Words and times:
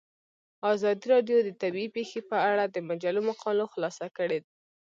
ازادي 0.73 1.05
راډیو 1.13 1.37
د 1.43 1.49
طبیعي 1.61 1.89
پېښې 1.97 2.19
په 2.29 2.37
اړه 2.49 2.63
د 2.67 2.77
مجلو 2.89 3.21
مقالو 3.29 3.65
خلاصه 3.73 4.05
کړې. 4.17 4.39